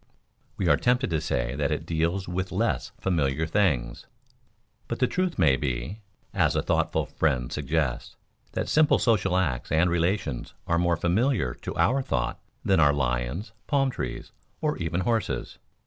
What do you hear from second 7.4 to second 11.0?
suggests, that the simple social acts and relations are more